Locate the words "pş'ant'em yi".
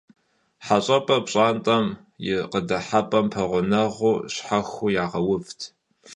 1.25-2.35